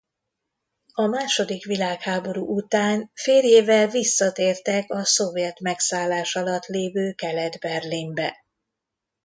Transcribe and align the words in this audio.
A 0.93 1.05
második 1.05 1.65
világháború 1.65 2.47
után 2.55 3.11
férjével 3.13 3.87
visszatértek 3.87 4.91
a 4.91 5.03
szovjet 5.05 5.59
megszállás 5.59 6.35
alatt 6.35 6.65
lévő 6.65 7.13
Kelet-Berlinbe. 7.13 8.45